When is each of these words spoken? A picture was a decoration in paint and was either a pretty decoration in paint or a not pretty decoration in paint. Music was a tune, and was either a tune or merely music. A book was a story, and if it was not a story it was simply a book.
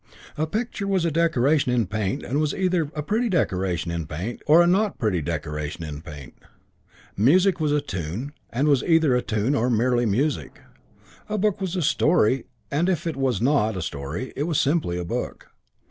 A 0.35 0.47
picture 0.47 0.87
was 0.87 1.05
a 1.05 1.11
decoration 1.11 1.71
in 1.71 1.85
paint 1.85 2.23
and 2.23 2.39
was 2.41 2.55
either 2.55 2.89
a 2.95 3.03
pretty 3.03 3.29
decoration 3.29 3.91
in 3.91 4.07
paint 4.07 4.41
or 4.47 4.63
a 4.63 4.65
not 4.65 4.97
pretty 4.97 5.21
decoration 5.21 5.83
in 5.83 6.01
paint. 6.01 6.33
Music 7.15 7.59
was 7.59 7.71
a 7.71 7.81
tune, 7.81 8.33
and 8.49 8.67
was 8.67 8.81
either 8.83 9.15
a 9.15 9.21
tune 9.21 9.53
or 9.53 9.69
merely 9.69 10.07
music. 10.07 10.59
A 11.29 11.37
book 11.37 11.61
was 11.61 11.75
a 11.75 11.83
story, 11.83 12.47
and 12.71 12.89
if 12.89 13.05
it 13.05 13.15
was 13.15 13.43
not 13.43 13.77
a 13.77 13.81
story 13.83 14.33
it 14.35 14.47
was 14.47 14.59
simply 14.59 14.97
a 14.97 15.05
book. 15.05 15.51